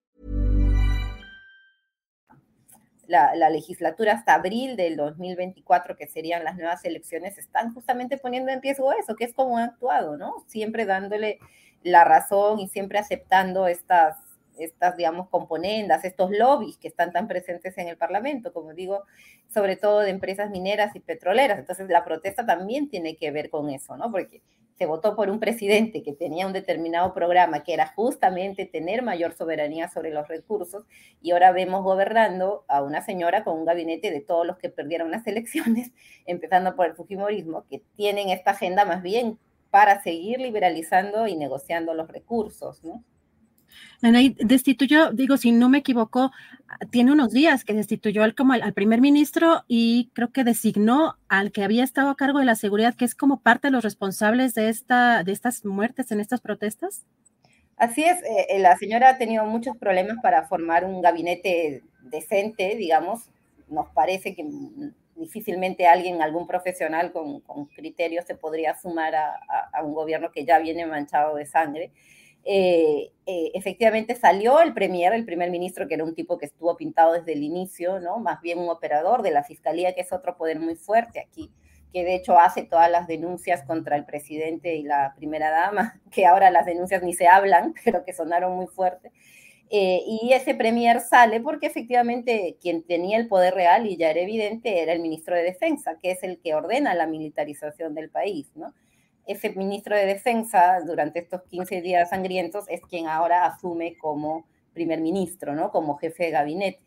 La, 3.11 3.35
la, 3.35 3.49
legislatura 3.49 4.13
hasta 4.13 4.33
abril 4.33 4.75
del 4.75 4.95
2024, 4.95 5.95
que 5.97 6.07
serían 6.07 6.43
las 6.43 6.55
nuevas 6.55 6.83
elecciones, 6.85 7.37
están 7.37 7.73
justamente 7.73 8.17
poniendo 8.17 8.51
en 8.51 8.61
riesgo 8.61 8.93
eso, 8.93 9.15
que 9.15 9.25
es 9.25 9.33
como 9.33 9.57
han 9.57 9.69
actuado, 9.69 10.17
¿no? 10.17 10.43
Siempre 10.47 10.85
dándole 10.85 11.39
la 11.83 12.03
razón 12.03 12.59
y 12.59 12.67
siempre 12.67 12.99
aceptando 12.99 13.67
estas 13.67 14.15
estas, 14.57 14.97
digamos, 14.97 15.29
componendas, 15.29 16.05
estos 16.05 16.31
lobbies 16.31 16.77
que 16.77 16.87
están 16.87 17.11
tan 17.11 17.27
presentes 17.27 17.77
en 17.77 17.87
el 17.87 17.97
Parlamento, 17.97 18.53
como 18.53 18.73
digo, 18.73 19.03
sobre 19.47 19.75
todo 19.75 19.99
de 19.99 20.09
empresas 20.09 20.49
mineras 20.49 20.95
y 20.95 20.99
petroleras. 20.99 21.59
Entonces, 21.59 21.89
la 21.89 22.03
protesta 22.03 22.45
también 22.45 22.89
tiene 22.89 23.15
que 23.15 23.31
ver 23.31 23.49
con 23.49 23.69
eso, 23.69 23.97
¿no? 23.97 24.11
Porque 24.11 24.41
se 24.77 24.85
votó 24.85 25.15
por 25.15 25.29
un 25.29 25.39
presidente 25.39 26.03
que 26.03 26.13
tenía 26.13 26.47
un 26.47 26.53
determinado 26.53 27.13
programa 27.13 27.63
que 27.63 27.73
era 27.73 27.87
justamente 27.87 28.65
tener 28.65 29.01
mayor 29.03 29.33
soberanía 29.33 29.89
sobre 29.89 30.11
los 30.11 30.27
recursos 30.27 30.85
y 31.21 31.31
ahora 31.31 31.51
vemos 31.51 31.83
gobernando 31.83 32.65
a 32.67 32.81
una 32.81 33.01
señora 33.01 33.43
con 33.43 33.57
un 33.59 33.65
gabinete 33.65 34.11
de 34.11 34.21
todos 34.21 34.45
los 34.45 34.57
que 34.57 34.69
perdieron 34.69 35.11
las 35.11 35.27
elecciones, 35.27 35.91
empezando 36.25 36.75
por 36.75 36.87
el 36.87 36.95
Fujimorismo, 36.95 37.65
que 37.69 37.83
tienen 37.95 38.29
esta 38.29 38.51
agenda 38.51 38.85
más 38.85 39.01
bien 39.01 39.37
para 39.69 40.01
seguir 40.01 40.39
liberalizando 40.39 41.27
y 41.27 41.35
negociando 41.35 41.93
los 41.93 42.09
recursos, 42.09 42.83
¿no? 42.83 43.03
Destituyó, 44.01 45.11
digo, 45.11 45.37
si 45.37 45.51
no 45.51 45.69
me 45.69 45.79
equivoco, 45.79 46.31
tiene 46.89 47.11
unos 47.11 47.31
días 47.31 47.63
que 47.63 47.73
destituyó 47.73 48.23
al, 48.23 48.35
como 48.35 48.53
al, 48.53 48.73
primer 48.73 49.01
ministro 49.01 49.63
y 49.67 50.09
creo 50.13 50.31
que 50.31 50.43
designó 50.43 51.17
al 51.27 51.51
que 51.51 51.63
había 51.63 51.83
estado 51.83 52.09
a 52.09 52.15
cargo 52.15 52.39
de 52.39 52.45
la 52.45 52.55
seguridad, 52.55 52.95
que 52.95 53.05
es 53.05 53.15
como 53.15 53.41
parte 53.41 53.67
de 53.67 53.71
los 53.71 53.83
responsables 53.83 54.53
de, 54.53 54.69
esta, 54.69 55.23
de 55.23 55.31
estas 55.31 55.65
muertes 55.65 56.11
en 56.11 56.19
estas 56.19 56.41
protestas. 56.41 57.05
Así 57.77 58.03
es, 58.03 58.21
eh, 58.23 58.47
eh, 58.49 58.59
la 58.59 58.77
señora 58.77 59.09
ha 59.09 59.17
tenido 59.17 59.45
muchos 59.45 59.75
problemas 59.77 60.17
para 60.21 60.47
formar 60.47 60.85
un 60.85 61.01
gabinete 61.01 61.83
decente, 62.01 62.75
digamos. 62.75 63.29
Nos 63.67 63.89
parece 63.89 64.35
que 64.35 64.45
difícilmente 65.15 65.87
alguien, 65.87 66.21
algún 66.21 66.47
profesional 66.47 67.11
con, 67.11 67.39
con 67.41 67.65
criterios 67.67 68.25
se 68.25 68.35
podría 68.35 68.77
sumar 68.77 69.15
a, 69.15 69.83
un 69.83 69.93
gobierno 69.93 70.31
que 70.31 70.45
ya 70.45 70.59
viene 70.59 70.85
manchado 70.85 71.35
de 71.35 71.45
sangre. 71.45 71.91
Eh, 72.43 73.11
eh, 73.27 73.51
efectivamente 73.53 74.15
salió 74.15 74.59
el 74.61 74.73
premier, 74.73 75.13
el 75.13 75.25
primer 75.25 75.51
ministro, 75.51 75.87
que 75.87 75.93
era 75.93 76.03
un 76.03 76.15
tipo 76.15 76.37
que 76.37 76.47
estuvo 76.47 76.75
pintado 76.75 77.13
desde 77.13 77.33
el 77.33 77.43
inicio, 77.43 77.99
¿no? 77.99 78.19
Más 78.19 78.41
bien 78.41 78.59
un 78.59 78.69
operador 78.69 79.21
de 79.21 79.31
la 79.31 79.43
fiscalía, 79.43 79.93
que 79.93 80.01
es 80.01 80.11
otro 80.11 80.37
poder 80.37 80.59
muy 80.59 80.75
fuerte 80.75 81.19
aquí, 81.19 81.51
que 81.93 82.03
de 82.03 82.15
hecho 82.15 82.39
hace 82.39 82.63
todas 82.63 82.89
las 82.89 83.07
denuncias 83.07 83.63
contra 83.63 83.95
el 83.95 84.05
presidente 84.05 84.75
y 84.75 84.83
la 84.83 85.13
primera 85.15 85.51
dama, 85.51 86.01
que 86.11 86.25
ahora 86.25 86.49
las 86.49 86.65
denuncias 86.65 87.03
ni 87.03 87.13
se 87.13 87.27
hablan, 87.27 87.73
pero 87.85 88.03
que 88.03 88.13
sonaron 88.13 88.55
muy 88.55 88.67
fuerte. 88.67 89.11
Eh, 89.73 90.01
y 90.05 90.33
ese 90.33 90.53
premier 90.53 90.99
sale 90.99 91.39
porque 91.39 91.67
efectivamente 91.67 92.57
quien 92.61 92.83
tenía 92.83 93.17
el 93.17 93.27
poder 93.27 93.53
real, 93.53 93.85
y 93.85 93.95
ya 93.97 94.09
era 94.09 94.19
evidente, 94.19 94.81
era 94.81 94.93
el 94.93 94.99
ministro 94.99 95.35
de 95.35 95.43
Defensa, 95.43 95.97
que 96.01 96.11
es 96.11 96.23
el 96.23 96.39
que 96.41 96.55
ordena 96.55 96.93
la 96.95 97.07
militarización 97.07 97.93
del 97.95 98.09
país, 98.09 98.51
¿no? 98.55 98.73
Ese 99.25 99.51
ministro 99.51 99.95
de 99.95 100.05
Defensa 100.05 100.79
durante 100.85 101.19
estos 101.19 101.43
15 101.43 101.81
días 101.81 102.09
sangrientos 102.09 102.65
es 102.69 102.81
quien 102.81 103.07
ahora 103.07 103.45
asume 103.45 103.97
como 103.97 104.45
primer 104.73 105.01
ministro, 105.01 105.53
¿no? 105.53 105.71
Como 105.71 105.97
jefe 105.97 106.25
de 106.25 106.31
gabinete. 106.31 106.81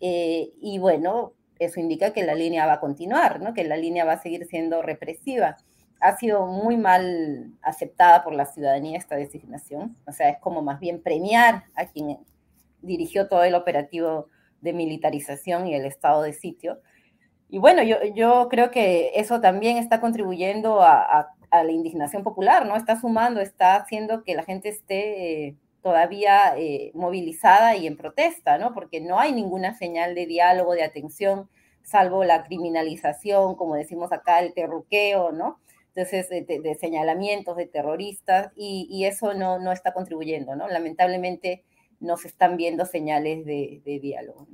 Eh, 0.00 0.52
y 0.60 0.78
bueno, 0.78 1.34
eso 1.58 1.80
indica 1.80 2.12
que 2.12 2.24
la 2.24 2.34
línea 2.34 2.66
va 2.66 2.74
a 2.74 2.80
continuar, 2.80 3.40
¿no? 3.40 3.54
Que 3.54 3.64
la 3.64 3.76
línea 3.76 4.04
va 4.04 4.12
a 4.12 4.22
seguir 4.22 4.46
siendo 4.46 4.82
represiva. 4.82 5.56
Ha 6.00 6.16
sido 6.16 6.46
muy 6.46 6.76
mal 6.76 7.52
aceptada 7.62 8.22
por 8.22 8.34
la 8.34 8.46
ciudadanía 8.46 8.98
esta 8.98 9.16
designación, 9.16 9.96
o 10.06 10.12
sea, 10.12 10.28
es 10.28 10.38
como 10.38 10.62
más 10.62 10.78
bien 10.78 11.02
premiar 11.02 11.64
a 11.74 11.86
quien 11.86 12.18
dirigió 12.82 13.28
todo 13.28 13.42
el 13.42 13.56
operativo 13.56 14.26
de 14.60 14.72
militarización 14.72 15.66
y 15.66 15.74
el 15.74 15.84
estado 15.84 16.22
de 16.22 16.32
sitio. 16.32 16.80
Y 17.48 17.58
bueno, 17.58 17.82
yo, 17.82 17.96
yo 18.14 18.48
creo 18.48 18.70
que 18.70 19.12
eso 19.16 19.40
también 19.40 19.78
está 19.78 20.00
contribuyendo 20.00 20.82
a, 20.82 21.00
a 21.00 21.34
a 21.50 21.64
la 21.64 21.72
indignación 21.72 22.22
popular, 22.22 22.66
¿no? 22.66 22.76
Está 22.76 23.00
sumando, 23.00 23.40
está 23.40 23.76
haciendo 23.76 24.22
que 24.22 24.34
la 24.34 24.42
gente 24.42 24.68
esté 24.68 25.46
eh, 25.46 25.56
todavía 25.82 26.54
eh, 26.56 26.90
movilizada 26.94 27.76
y 27.76 27.86
en 27.86 27.96
protesta, 27.96 28.58
¿no? 28.58 28.74
Porque 28.74 29.00
no 29.00 29.18
hay 29.18 29.32
ninguna 29.32 29.74
señal 29.74 30.14
de 30.14 30.26
diálogo, 30.26 30.74
de 30.74 30.84
atención, 30.84 31.48
salvo 31.82 32.24
la 32.24 32.44
criminalización, 32.44 33.54
como 33.56 33.74
decimos 33.74 34.12
acá, 34.12 34.40
el 34.40 34.52
terruqueo, 34.52 35.32
¿no? 35.32 35.58
Entonces, 35.94 36.28
de, 36.28 36.76
señalamientos 36.78 37.56
de 37.56 37.66
terroristas, 37.66 38.52
y, 38.54 39.04
eso 39.04 39.34
no, 39.34 39.58
no 39.58 39.72
está 39.72 39.92
contribuyendo, 39.92 40.54
¿no? 40.54 40.68
Lamentablemente 40.68 41.64
no 41.98 42.16
se 42.16 42.28
están 42.28 42.56
viendo 42.56 42.84
señales 42.84 43.44
de, 43.44 43.80
de 43.84 43.98
diálogo. 43.98 44.46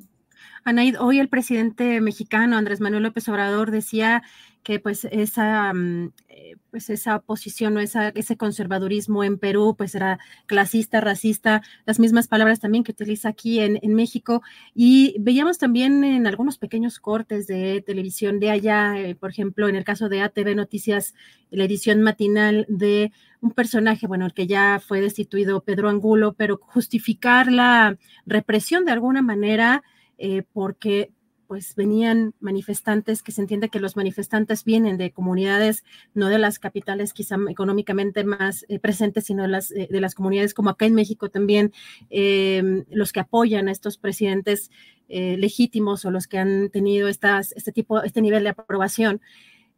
Anaid, 0.64 0.98
hoy 0.98 1.18
el 1.20 1.28
presidente 1.28 2.00
mexicano 2.00 2.56
Andrés 2.56 2.80
Manuel 2.80 3.02
López 3.02 3.28
Obrador 3.28 3.70
decía 3.70 4.22
que 4.64 4.80
pues 4.80 5.04
esa, 5.12 5.73
mm, 5.73 6.12
eh, 6.28 6.56
pues 6.71 6.90
esa 6.90 7.21
posición 7.21 7.76
o 7.76 7.80
ese 7.80 8.37
conservadurismo 8.37 9.23
en 9.23 9.38
Perú 9.38 9.75
pues 9.76 9.94
era 9.94 10.18
clasista, 10.47 11.00
racista, 11.00 11.62
las 11.87 12.00
mismas 12.00 12.26
palabras 12.26 12.61
también 12.61 12.83
que 12.83 12.92
utiliza 12.92 13.28
aquí 13.28 13.61
en, 13.61 13.78
en 13.83 13.94
México. 13.94 14.42
Y 14.75 15.14
veíamos 15.21 15.59
también 15.59 16.02
en 16.02 16.26
algunos 16.26 16.59
pequeños 16.59 16.99
cortes 16.99 17.47
de 17.47 17.83
televisión 17.87 18.40
de 18.40 18.50
allá, 18.50 18.99
eh, 18.99 19.14
por 19.14 19.30
ejemplo, 19.30 19.68
en 19.68 19.76
el 19.76 19.85
caso 19.85 20.09
de 20.09 20.23
ATV 20.23 20.56
Noticias, 20.56 21.14
la 21.50 21.64
edición 21.64 22.02
matinal 22.02 22.66
de 22.68 23.12
un 23.40 23.52
personaje, 23.52 24.06
bueno, 24.06 24.26
el 24.26 24.33
que 24.33 24.47
ya 24.47 24.80
fue 24.85 25.00
destituido, 25.00 25.62
Pedro 25.62 25.90
Angulo, 25.90 26.33
pero 26.33 26.59
justificar 26.61 27.52
la 27.52 27.99
represión 28.26 28.87
de 28.87 28.92
alguna 28.92 29.21
manera 29.21 29.85
eh, 30.16 30.42
porque 30.52 31.11
pues 31.46 31.74
venían 31.74 32.34
manifestantes, 32.40 33.22
que 33.22 33.32
se 33.32 33.40
entiende 33.40 33.68
que 33.68 33.80
los 33.80 33.96
manifestantes 33.96 34.64
vienen 34.64 34.96
de 34.96 35.12
comunidades, 35.12 35.84
no 36.14 36.28
de 36.28 36.38
las 36.38 36.58
capitales 36.58 37.12
quizá 37.12 37.36
económicamente 37.48 38.24
más 38.24 38.64
eh, 38.68 38.78
presentes, 38.78 39.24
sino 39.24 39.42
de 39.42 39.48
las, 39.48 39.70
eh, 39.70 39.88
de 39.90 40.00
las 40.00 40.14
comunidades 40.14 40.54
como 40.54 40.70
acá 40.70 40.86
en 40.86 40.94
México 40.94 41.28
también, 41.28 41.72
em, 42.10 42.84
los 42.90 43.12
que 43.12 43.20
apoyan 43.20 43.68
a 43.68 43.72
estos 43.72 43.98
presidentes 43.98 44.70
legítimos 45.06 46.04
o 46.06 46.10
los 46.10 46.26
que 46.26 46.38
han 46.38 46.70
tenido 46.70 47.08
estas, 47.08 47.52
este 47.52 47.72
tipo, 47.72 48.02
este 48.02 48.22
nivel 48.22 48.42
de 48.42 48.48
aprobación. 48.48 49.20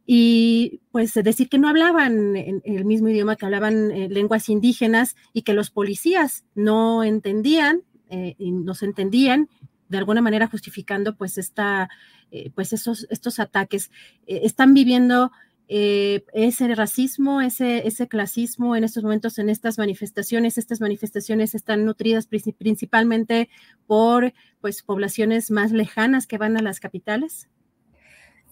Y 0.05 0.79
pues 0.91 1.13
decir 1.13 1.49
que 1.49 1.59
no 1.59 1.67
hablaban 1.67 2.35
el 2.37 2.85
mismo 2.85 3.09
idioma, 3.09 3.35
que 3.35 3.45
hablaban 3.45 3.89
lenguas 4.11 4.47
indígenas 4.47 5.17
y 5.33 5.41
que 5.41 5.53
los 5.53 5.69
policías 5.69 6.45
no 6.55 7.03
entendían 7.03 7.83
y 8.09 8.51
no 8.51 8.73
se 8.73 8.85
entendían 8.85 9.49
de 9.89 9.97
alguna 9.97 10.21
manera 10.21 10.47
justificando 10.47 11.15
pues 11.15 11.37
esta, 11.37 11.89
eh, 12.31 12.51
pues 12.55 12.73
esos, 12.73 13.07
estos 13.09 13.39
ataques. 13.39 13.91
Eh, 14.25 14.41
están 14.43 14.73
viviendo 14.73 15.31
eh, 15.69 16.23
ese 16.33 16.73
racismo, 16.75 17.41
ese, 17.41 17.87
ese 17.87 18.07
clasismo 18.07 18.75
en 18.75 18.83
estos 18.83 19.03
momentos, 19.03 19.37
en 19.37 19.49
estas 19.49 19.77
manifestaciones. 19.77 20.57
Estas 20.57 20.79
manifestaciones 20.79 21.55
están 21.55 21.85
nutridas 21.85 22.27
principalmente 22.27 23.49
por 23.85 24.33
pues 24.61 24.81
poblaciones 24.83 25.51
más 25.51 25.71
lejanas 25.71 26.27
que 26.27 26.37
van 26.37 26.57
a 26.57 26.61
las 26.61 26.79
capitales. 26.79 27.49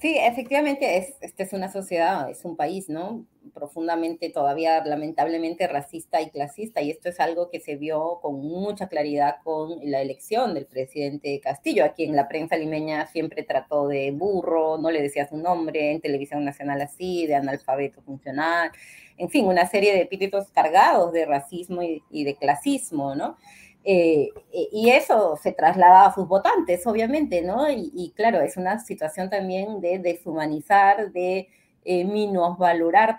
Sí, 0.05 0.15
efectivamente, 0.19 0.97
es, 0.97 1.15
esta 1.19 1.41
es 1.41 1.51
una 1.51 1.71
sociedad, 1.71 2.29
es 2.29 2.45
un 2.45 2.55
país, 2.55 2.89
¿no? 2.89 3.25
Profundamente, 3.55 4.29
todavía 4.29 4.85
lamentablemente 4.85 5.65
racista 5.67 6.21
y 6.21 6.29
clasista, 6.29 6.79
y 6.83 6.91
esto 6.91 7.09
es 7.09 7.19
algo 7.19 7.49
que 7.49 7.59
se 7.59 7.75
vio 7.75 8.19
con 8.21 8.39
mucha 8.39 8.87
claridad 8.87 9.37
con 9.43 9.79
la 9.81 10.03
elección 10.03 10.53
del 10.53 10.67
presidente 10.67 11.39
Castillo, 11.39 11.83
a 11.83 11.93
quien 11.93 12.15
la 12.15 12.27
prensa 12.27 12.55
limeña 12.55 13.07
siempre 13.07 13.41
trató 13.41 13.87
de 13.87 14.11
burro, 14.11 14.77
no 14.77 14.91
le 14.91 15.01
decía 15.01 15.27
su 15.27 15.37
nombre, 15.37 15.93
en 15.93 16.01
televisión 16.01 16.45
nacional 16.45 16.81
así, 16.83 17.25
de 17.25 17.33
analfabeto 17.33 18.03
funcional, 18.03 18.69
en 19.17 19.31
fin, 19.31 19.47
una 19.47 19.65
serie 19.65 19.91
de 19.91 20.01
epítetos 20.01 20.51
cargados 20.51 21.13
de 21.13 21.25
racismo 21.25 21.81
y, 21.81 22.03
y 22.11 22.25
de 22.25 22.35
clasismo, 22.35 23.15
¿no? 23.15 23.37
Eh, 23.87 24.31
eh, 24.51 24.67
y 24.71 24.89
eso 24.89 25.37
se 25.41 25.51
traslada 25.51 26.07
a 26.07 26.13
sus 26.13 26.27
votantes, 26.27 26.87
obviamente, 26.87 27.43
¿no? 27.43 27.69
Y, 27.69 28.11
claro, 28.15 28.41
es 28.41 28.57
una 28.57 28.79
situación 28.79 29.29
también 29.29 29.79
de 29.79 29.99
deshumanizar, 29.99 31.11
de 31.11 31.49
eh, 31.83 32.03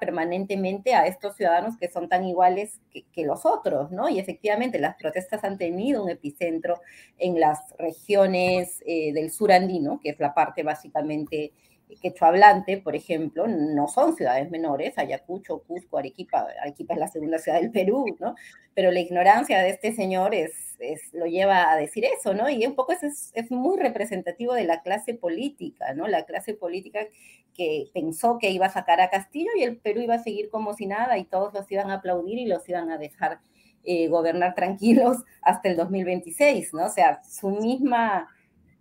permanentemente 0.01 0.93
a 0.93 1.07
estos 1.07 1.37
ciudadanos 1.37 1.77
que 1.77 1.89
son 1.89 2.09
tan 2.09 2.25
iguales 2.25 2.81
que, 2.91 3.25
los 3.25 3.47
otros, 3.47 3.93
¿no? 3.93 4.09
Y 4.09 4.19
efectivamente 4.19 4.81
las 4.81 4.97
protestas 4.97 5.45
han 5.45 5.57
tenido 5.57 6.03
un 6.03 6.11
epicentro 6.11 6.81
en 7.17 7.39
las 7.39 7.61
regiones 7.79 8.81
del 8.85 9.31
sur 9.31 9.53
andino, 9.53 10.01
que 10.03 10.11
es 10.11 10.19
la 10.19 10.35
parte 10.35 10.65
básicamente 10.65 11.53
quechua 12.01 12.29
hablante, 12.29 12.79
por 12.79 12.97
ejemplo, 12.97 13.47
no 13.47 13.89
son 13.89 14.17
ciudades 14.17 14.51
menores, 14.51 14.99
Ayacucho, 14.99 15.63
Cusco, 15.67 15.99
Arequipa, 15.99 16.47
Arequipa 16.61 16.95
es 16.95 17.01
la 17.01 17.09
segunda 17.09 17.39
ciudad 17.39 17.61
del 17.61 17.71
Perú, 17.71 18.17
¿no? 18.19 18.35
Pero 18.75 18.91
la 18.91 19.01
ignorancia 19.01 19.61
de 19.61 19.71
este 19.71 19.93
señor 19.93 20.35
es, 20.35 20.53
lo 21.13 21.27
lleva 21.27 21.71
a 21.71 21.77
decir 21.77 22.05
eso, 22.05 22.35
¿no? 22.35 22.49
Y 22.51 22.67
un 22.67 22.75
poco 22.75 22.93
es, 22.93 23.33
es 23.35 23.51
muy 23.51 23.79
representativo 23.79 24.55
de 24.55 24.65
la 24.65 24.83
clase 24.83 25.15
política, 25.15 25.95
¿no? 25.95 26.07
La 26.09 26.25
clase 26.25 26.55
política 26.55 27.07
que 27.55 27.87
pensó 27.95 28.39
que 28.39 28.51
iba 28.51 28.67
a 28.67 28.73
sacar 28.73 29.01
a 29.01 29.09
Castillo 29.09 29.51
y 29.57 29.63
el 29.63 29.79
Perú 29.79 30.01
iba 30.01 30.15
a 30.15 30.23
seguir 30.23 30.51
como 30.51 30.75
si 30.75 30.87
nada 30.87 31.17
y 31.19 31.25
todos 31.25 31.55
los 31.55 31.71
iban 31.71 31.91
a 31.91 31.95
aplaudir 31.95 32.39
y 32.39 32.47
los 32.47 32.69
iban 32.69 32.91
a 32.91 32.99
dejar 32.99 33.41
eh, 33.85 34.09
gobernar 34.09 34.55
tranquilos 34.55 35.19
hasta 35.43 35.69
el 35.69 35.77
2026, 35.77 36.75
¿no? 36.75 36.87
O 36.87 36.91
sea, 36.91 37.23
su 37.25 37.51
misma 37.51 38.29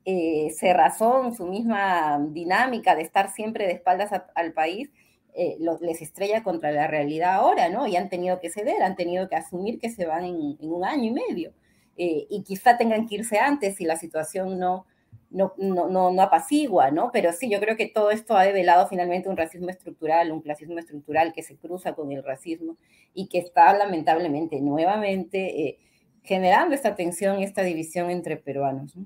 eh, 0.07 0.51
cerrazón, 0.51 1.33
su 1.33 1.47
misma 1.47 2.23
dinámica 2.29 2.95
de 2.95 3.01
estar 3.01 3.31
siempre 3.33 3.65
de 3.65 3.73
espaldas 3.73 4.11
al 4.35 4.53
país, 4.53 4.91
eh, 5.33 5.57
les 5.81 5.99
estrella 6.03 6.43
contra 6.43 6.71
la 6.71 6.85
realidad 6.85 7.33
ahora, 7.33 7.69
¿no? 7.69 7.87
Y 7.87 7.95
han 7.95 8.07
tenido 8.09 8.39
que 8.39 8.51
ceder, 8.51 8.83
han 8.83 8.95
tenido 8.95 9.27
que 9.27 9.35
asumir 9.35 9.79
que 9.79 9.89
se 9.89 10.05
van 10.05 10.23
en, 10.25 10.57
un 10.59 10.85
año 10.85 11.05
y 11.05 11.11
medio. 11.11 11.53
Eh, 11.97 12.27
y 12.29 12.43
quizá 12.43 12.77
tengan 12.77 13.07
que 13.07 13.15
irse 13.15 13.39
antes 13.39 13.77
si 13.77 13.85
la 13.85 13.95
situación 13.97 14.59
no, 14.59 14.85
no, 15.31 15.53
no, 15.57 16.11
no, 16.11 16.21
apacigua, 16.21 16.91
¿no? 16.91 17.09
Pero 17.11 17.33
sí, 17.33 17.49
yo 17.49 17.59
creo 17.59 17.75
que 17.75 17.87
todo 17.87 18.11
esto 18.11 18.37
ha 18.37 18.43
develado 18.43 18.87
finalmente 18.87 19.27
un 19.27 19.37
racismo 19.37 19.69
estructural, 19.69 20.31
un 20.31 20.41
clasismo 20.41 20.77
estructural 20.77 21.33
que 21.33 21.41
se 21.41 21.57
cruza 21.57 21.93
con 21.95 22.11
el 22.11 22.23
racismo 22.23 22.77
y 23.15 23.27
que 23.27 23.39
está 23.39 23.75
lamentablemente 23.75 24.61
nuevamente 24.61 25.79
generando 26.23 26.75
esta 26.75 26.95
tensión 26.95 27.41
esta 27.41 27.63
división 27.63 28.11
entre 28.11 28.37
peruanos. 28.37 28.95
¿no? 28.95 29.05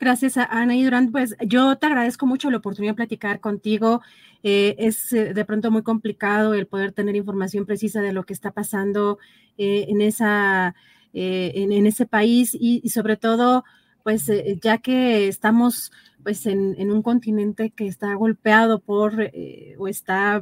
Gracias, 0.00 0.38
Ana 0.38 0.74
y 0.74 0.82
Durán. 0.82 1.12
Pues 1.12 1.36
yo 1.46 1.76
te 1.76 1.84
agradezco 1.84 2.24
mucho 2.24 2.50
la 2.50 2.56
oportunidad 2.56 2.92
de 2.92 2.96
platicar 2.96 3.38
contigo. 3.38 4.00
Eh, 4.42 4.74
es 4.78 5.12
eh, 5.12 5.34
de 5.34 5.44
pronto 5.44 5.70
muy 5.70 5.82
complicado 5.82 6.54
el 6.54 6.66
poder 6.66 6.92
tener 6.92 7.16
información 7.16 7.66
precisa 7.66 8.00
de 8.00 8.14
lo 8.14 8.24
que 8.24 8.32
está 8.32 8.50
pasando 8.50 9.18
eh, 9.58 9.84
en, 9.88 10.00
esa, 10.00 10.74
en, 11.12 11.86
ese 11.86 12.06
país 12.06 12.56
y, 12.58 12.88
sobre 12.88 13.18
todo, 13.18 13.62
pues 14.02 14.30
ya 14.62 14.78
que 14.78 15.28
estamos 15.28 15.92
pues 16.22 16.46
en, 16.46 16.76
en, 16.78 16.90
un 16.90 17.02
continente 17.02 17.68
que 17.68 17.86
está 17.86 18.14
golpeado 18.14 18.78
por 18.78 19.30
o 19.78 19.86
está 19.86 20.40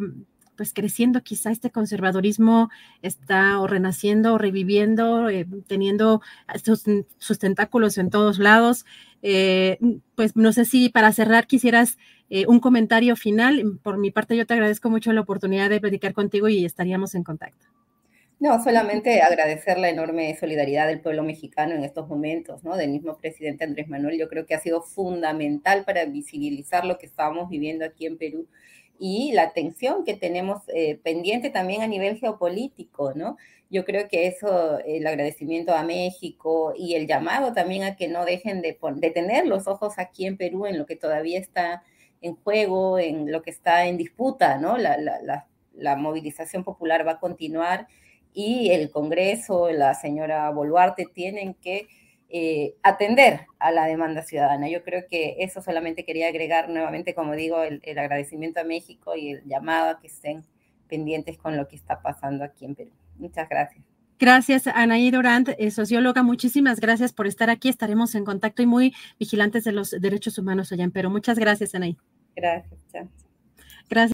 pues 0.58 0.74
creciendo 0.74 1.22
quizá 1.22 1.52
este 1.52 1.70
conservadorismo 1.70 2.68
está 3.00 3.60
o 3.60 3.68
renaciendo 3.68 4.34
o 4.34 4.38
reviviendo, 4.38 5.30
eh, 5.30 5.46
teniendo 5.68 6.20
sus, 6.62 7.38
tentáculos 7.38 7.96
en 7.96 8.10
todos 8.10 8.40
lados. 8.40 8.84
Eh, 9.22 9.78
pues 10.16 10.34
no 10.36 10.52
sé 10.52 10.64
si 10.64 10.88
para 10.88 11.12
cerrar 11.12 11.46
quisieras 11.46 11.96
eh, 12.28 12.44
un 12.48 12.58
comentario 12.58 13.14
final. 13.14 13.78
Por 13.84 13.98
mi 13.98 14.10
parte 14.10 14.36
yo 14.36 14.46
te 14.46 14.54
agradezco 14.54 14.90
mucho 14.90 15.12
la 15.12 15.20
oportunidad 15.20 15.70
de 15.70 15.80
platicar 15.80 16.12
contigo 16.12 16.48
y 16.48 16.64
estaríamos 16.64 17.14
en 17.14 17.22
contacto. 17.22 17.68
No, 18.40 18.62
solamente 18.62 19.20
agradecer 19.20 19.78
la 19.78 19.90
enorme 19.90 20.36
solidaridad 20.38 20.88
del 20.88 21.00
pueblo 21.00 21.22
mexicano 21.22 21.74
en 21.74 21.84
estos 21.84 22.08
momentos, 22.08 22.64
¿no? 22.64 22.76
Del 22.76 22.90
mismo 22.90 23.16
presidente 23.16 23.64
Andrés 23.64 23.88
Manuel, 23.88 24.18
yo 24.18 24.28
creo 24.28 24.44
que 24.46 24.54
ha 24.54 24.60
sido 24.60 24.82
fundamental 24.82 25.84
para 25.84 26.04
visibilizar 26.04 26.84
lo 26.84 26.98
que 26.98 27.06
estábamos 27.06 27.48
viviendo 27.48 27.84
aquí 27.84 28.06
en 28.06 28.18
Perú 28.18 28.48
y 28.98 29.32
la 29.32 29.52
tensión 29.52 30.04
que 30.04 30.14
tenemos 30.14 30.62
eh, 30.68 30.98
pendiente 31.02 31.50
también 31.50 31.82
a 31.82 31.86
nivel 31.86 32.18
geopolítico, 32.18 33.14
¿no? 33.14 33.36
Yo 33.70 33.84
creo 33.84 34.08
que 34.08 34.26
eso, 34.26 34.78
el 34.80 35.06
agradecimiento 35.06 35.74
a 35.74 35.82
México 35.82 36.72
y 36.76 36.94
el 36.94 37.06
llamado 37.06 37.52
también 37.52 37.82
a 37.84 37.96
que 37.96 38.08
no 38.08 38.24
dejen 38.24 38.62
de, 38.62 38.78
de 38.96 39.10
tener 39.10 39.46
los 39.46 39.66
ojos 39.68 39.94
aquí 39.98 40.26
en 40.26 40.36
Perú 40.36 40.66
en 40.66 40.78
lo 40.78 40.86
que 40.86 40.96
todavía 40.96 41.38
está 41.38 41.82
en 42.22 42.34
juego, 42.36 42.98
en 42.98 43.30
lo 43.30 43.42
que 43.42 43.50
está 43.50 43.86
en 43.86 43.96
disputa, 43.96 44.58
¿no? 44.58 44.78
La, 44.78 44.96
la, 44.96 45.46
la 45.74 45.96
movilización 45.96 46.64
popular 46.64 47.06
va 47.06 47.12
a 47.12 47.20
continuar 47.20 47.86
y 48.32 48.70
el 48.70 48.90
Congreso, 48.90 49.70
la 49.70 49.94
señora 49.94 50.50
Boluarte 50.50 51.06
tienen 51.06 51.54
que 51.54 51.88
eh, 52.30 52.74
atender 52.82 53.46
a 53.58 53.70
la 53.70 53.86
demanda 53.86 54.22
ciudadana. 54.22 54.68
Yo 54.68 54.82
creo 54.82 55.04
que 55.08 55.36
eso 55.38 55.62
solamente 55.62 56.04
quería 56.04 56.28
agregar 56.28 56.68
nuevamente, 56.68 57.14
como 57.14 57.34
digo, 57.34 57.62
el, 57.62 57.80
agradecimiento 57.98 58.60
a 58.60 58.64
México 58.64 59.16
y 59.16 59.30
el 59.30 59.44
llamado 59.44 59.90
a 59.90 60.00
que 60.00 60.08
estén 60.08 60.44
pendientes 60.88 61.38
con 61.38 61.56
lo 61.56 61.68
que 61.68 61.76
está 61.76 62.02
pasando 62.02 62.44
aquí 62.44 62.66
en 62.66 62.74
Perú. 62.74 62.90
Muchas 63.16 63.48
gracias. 63.48 63.82
Gracias, 64.18 64.66
Anaí 64.66 65.10
Durant, 65.10 65.50
eh, 65.58 65.70
socióloga. 65.70 66.22
Muchísimas 66.22 66.80
gracias 66.80 67.12
por 67.12 67.26
estar 67.26 67.50
aquí. 67.50 67.68
Estaremos 67.68 68.14
en 68.14 68.24
contacto 68.24 68.62
y 68.62 68.66
muy 68.66 68.94
vigilantes 69.18 69.64
de 69.64 69.72
los 69.72 69.90
derechos 69.92 70.38
humanos 70.38 70.72
allá 70.72 70.84
en 70.84 70.90
Perú. 70.90 71.08
Muchas 71.08 71.38
gracias, 71.38 71.74
Anaí. 71.74 71.96
Gracias. 72.36 72.80
Gracias. 73.88 74.12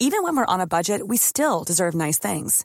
Even 0.00 0.22
when 0.24 0.34
we're 0.34 0.46
on 0.48 0.60
a 0.60 0.66
budget, 0.66 1.02
we 1.06 1.18
still 1.18 1.62
deserve 1.62 1.94
nice 1.94 2.18
things. 2.18 2.64